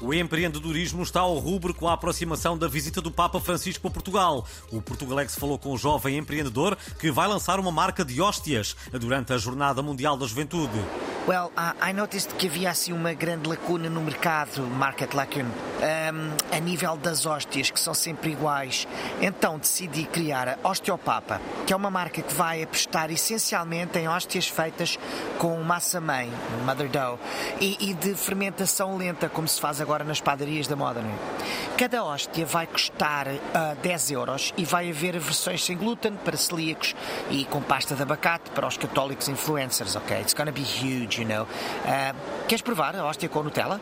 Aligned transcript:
O 0.00 0.12
empreendedorismo 0.12 1.02
está 1.02 1.20
ao 1.20 1.38
rubro 1.38 1.72
com 1.72 1.88
a 1.88 1.94
aproximação 1.94 2.56
da 2.56 2.68
visita 2.68 3.00
do 3.00 3.10
Papa 3.10 3.40
Francisco 3.40 3.88
a 3.88 3.90
Portugal. 3.90 4.46
O 4.70 4.82
Portugalex 4.82 5.34
falou 5.34 5.58
com 5.58 5.72
o 5.72 5.78
jovem 5.78 6.18
empreendedor 6.18 6.76
que 6.98 7.10
vai 7.10 7.26
lançar 7.26 7.58
uma 7.58 7.72
marca 7.72 8.04
de 8.04 8.20
hóstias 8.20 8.76
durante 8.92 9.32
a 9.32 9.38
Jornada 9.38 9.82
Mundial 9.82 10.16
da 10.16 10.26
Juventude. 10.26 10.78
Well, 11.26 11.50
I 11.82 11.92
noticed 11.92 12.36
que 12.36 12.46
havia 12.46 12.70
assim 12.70 12.92
uma 12.92 13.12
grande 13.12 13.48
lacuna 13.48 13.90
no 13.90 14.00
mercado, 14.00 14.62
market 14.62 15.12
lacune, 15.12 15.50
um, 15.50 16.56
a 16.56 16.60
nível 16.60 16.96
das 16.96 17.26
hóstias, 17.26 17.68
que 17.68 17.80
são 17.80 17.92
sempre 17.92 18.30
iguais. 18.30 18.86
Então 19.20 19.58
decidi 19.58 20.04
criar 20.04 20.56
a 20.62 20.68
Osteopapa, 20.68 21.40
que 21.66 21.72
é 21.72 21.76
uma 21.76 21.90
marca 21.90 22.22
que 22.22 22.32
vai 22.32 22.62
apostar 22.62 23.10
essencialmente 23.10 23.98
em 23.98 24.06
hóstias 24.06 24.46
feitas 24.46 25.00
com 25.36 25.60
massa-mãe, 25.64 26.30
mother 26.64 26.88
dough, 26.88 27.18
e, 27.60 27.90
e, 27.90 27.94
de 27.94 28.14
fermentação 28.14 28.96
lenta, 28.96 29.28
como 29.28 29.48
se 29.48 29.60
faz 29.60 29.80
agora 29.80 30.04
nas 30.04 30.20
padarias 30.20 30.68
da 30.68 30.76
moda. 30.76 31.00
É? 31.00 31.76
Cada 31.76 32.04
hóstia 32.04 32.46
vai 32.46 32.68
custar 32.68 33.26
uh, 33.26 33.76
10 33.82 34.12
euros 34.12 34.54
e 34.56 34.64
vai 34.64 34.90
haver 34.90 35.18
versões 35.18 35.64
sem 35.64 35.76
glúten 35.76 36.12
para 36.24 36.36
celíacos 36.36 36.94
e 37.30 37.44
com 37.46 37.60
pasta 37.60 37.96
de 37.96 38.02
abacate 38.02 38.48
para 38.52 38.68
os 38.68 38.76
católicos 38.76 39.28
influencers, 39.28 39.96
ok? 39.96 40.20
It's 40.20 40.32
gonna 40.32 40.52
be 40.52 40.62
huge 40.62 41.15
you 41.18 41.26
know. 41.26 41.44
Uh, 41.44 42.46
queres 42.46 42.62
provar 42.62 42.94
a 42.96 43.04
hóstia 43.04 43.28
com 43.28 43.42
Nutella? 43.42 43.80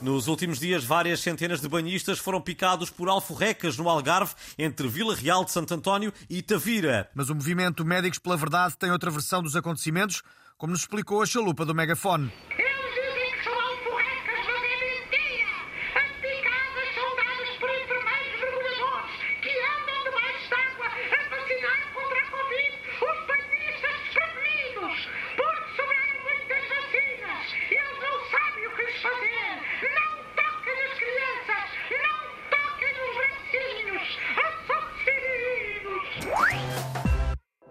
Nos 0.00 0.28
últimos 0.28 0.58
dias, 0.58 0.82
várias 0.82 1.20
centenas 1.20 1.60
de 1.60 1.68
banhistas 1.68 2.18
foram 2.18 2.40
picados 2.40 2.88
por 2.88 3.08
alforrecas 3.10 3.76
no 3.76 3.88
Algarve, 3.88 4.32
entre 4.58 4.88
Vila 4.88 5.14
Real 5.14 5.44
de 5.44 5.50
Santo 5.50 5.74
António 5.74 6.10
e 6.28 6.40
Tavira. 6.40 7.10
Mas 7.14 7.28
o 7.28 7.34
movimento 7.34 7.84
Médicos 7.84 8.18
pela 8.18 8.36
Verdade 8.36 8.78
tem 8.78 8.90
outra 8.90 9.10
versão 9.10 9.42
dos 9.42 9.54
acontecimentos, 9.54 10.22
como 10.56 10.72
nos 10.72 10.80
explicou 10.80 11.20
a 11.20 11.26
chalupa 11.26 11.66
do 11.66 11.74
megafone. 11.74 12.32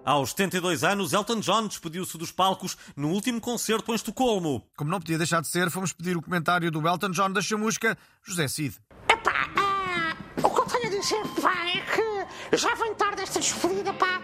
Aos 0.10 0.32
72 0.32 0.84
anos, 0.84 1.14
Elton 1.14 1.40
John 1.40 1.68
despediu-se 1.68 2.18
dos 2.18 2.32
palcos 2.32 2.76
no 2.96 3.10
último 3.10 3.40
concerto 3.40 3.92
em 3.92 3.96
Estocolmo. 3.96 4.66
Como 4.76 4.90
não 4.90 5.00
podia 5.00 5.20
deixar 5.20 5.40
de 5.40 5.48
ser, 5.48 5.70
fomos 5.70 5.94
pedir 5.94 6.18
o 6.18 6.22
comentário 6.22 6.72
do 6.72 6.88
Elton 6.88 7.12
John 7.12 7.32
da 7.32 7.42
chamusca, 7.42 7.96
José 8.24 8.48
Cid. 8.48 8.76
Epá, 9.08 9.48
ah, 9.56 10.16
o 10.42 10.50
que 10.50 10.60
eu 10.60 10.66
tenho 10.66 10.88
a 10.88 11.00
dizer, 11.00 11.24
pá, 11.40 11.54
é 11.68 11.82
que 11.82 12.58
já 12.58 12.74
vem 12.74 12.96
tarde 12.96 13.22
esta 13.22 13.40
despedida, 13.40 13.94
pá, 13.94 14.22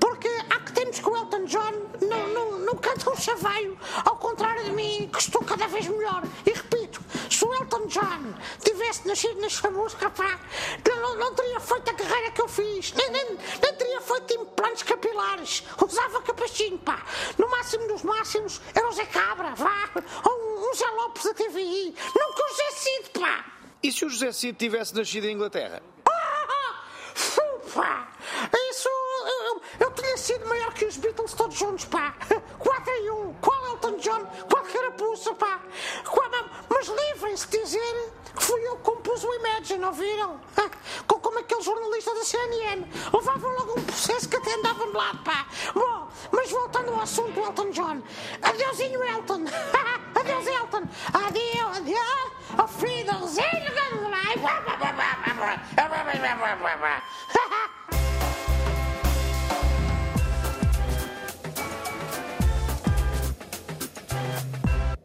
porque 0.00 0.28
há 0.48 0.60
que 0.60 0.72
temos 0.72 0.98
que 0.98 1.06
o 1.06 1.14
Elton 1.14 1.44
John 1.44 1.72
não, 2.00 2.28
não, 2.32 2.58
não 2.60 2.74
canta 2.76 3.10
um 3.10 3.16
chaveio, 3.16 3.76
ao 4.06 4.16
contrário 4.16 4.64
de 4.64 4.70
mim, 4.70 5.10
que 5.12 5.20
estou 5.20 5.42
cada 5.42 5.66
vez 5.68 5.86
melhor. 5.86 6.22
E 6.46 6.50
repito, 6.50 7.02
se 7.28 7.44
o 7.44 7.52
Elton 7.52 7.86
John 7.88 8.34
tivesse 8.64 8.95
nascido 9.06 9.40
na 9.40 9.48
chamusca, 9.48 10.10
pá, 10.10 10.38
não, 10.86 11.16
não 11.16 11.34
teria 11.34 11.60
feito 11.60 11.90
a 11.90 11.94
carreira 11.94 12.30
que 12.30 12.40
eu 12.40 12.48
fiz, 12.48 12.92
nem, 12.92 13.10
nem, 13.10 13.24
nem 13.62 13.74
teria 13.74 14.00
feito 14.00 14.34
implantes 14.34 14.82
capilares, 14.82 15.62
usava 15.82 16.20
capachinho, 16.22 16.78
pá. 16.78 17.02
No 17.38 17.48
máximo 17.48 17.86
dos 17.88 18.02
máximos 18.02 18.60
era 18.74 18.88
o 18.88 18.92
Zé 18.92 19.06
Cabra, 19.06 19.54
vá, 19.54 19.90
ou 20.24 20.70
um 20.70 20.74
Zé 20.74 20.86
Lopes 20.88 21.24
da 21.24 21.34
TVI, 21.34 21.94
nunca 22.14 22.44
o 22.44 22.48
José 22.48 22.70
Cid, 22.72 23.10
pá. 23.20 23.44
E 23.82 23.92
se 23.92 24.04
o 24.04 24.10
José 24.10 24.32
Cid 24.32 24.58
tivesse 24.58 24.94
nascido 24.94 25.26
em 25.26 25.34
Inglaterra? 25.34 25.82
Ah, 26.08 26.78
pá, 27.74 28.08
isso 28.70 28.88
eu, 28.88 29.62
eu 29.80 29.90
tinha 29.92 30.16
sido 30.16 30.46
maior 30.46 30.72
que 30.74 30.84
os 30.84 30.96
Beatles 30.96 31.34
todos 31.34 31.56
juntos, 31.56 31.84
pá. 31.84 32.14
4 32.58 32.90
em 32.90 33.10
1, 33.10 33.34
qual 33.34 33.66
Elton 33.66 33.96
John, 33.98 34.26
qual 34.50 34.64
carapuça, 34.64 35.34
pá. 35.34 35.60
Mas 36.04 36.08
livrem-se 37.36 37.48
de 37.48 37.58
dizer 37.62 38.12
que 38.34 38.42
fui 38.42 38.60
eu 38.66 38.76
que 38.76 38.82
compus 38.82 39.22
o 39.24 39.34
Imagine, 39.34 39.84
ouviram? 39.84 40.40
Com 41.06 41.20
como 41.20 41.38
aquele 41.38 41.62
jornalista 41.62 42.14
da 42.14 42.24
CNN. 42.24 42.84
Levavam 43.12 43.50
logo 43.52 43.78
um 43.78 43.84
processo 43.84 44.28
que 44.28 44.36
até 44.36 44.54
andava 44.54 44.86
de 44.86 44.92
lado, 44.92 45.18
pá. 45.22 45.46
Bom, 45.74 46.08
mas 46.32 46.50
voltando 46.50 46.92
ao 46.92 47.00
assunto 47.00 47.38
Elton 47.38 47.70
John. 47.70 48.02
Adeusinho, 48.42 49.02
Elton. 49.02 49.44
Adeus, 50.18 50.46
Elton. 50.46 50.82
Adeus, 51.12 51.76
adeus. 51.76 52.36
Auf 52.58 52.82
Wiedersehen, 52.82 53.66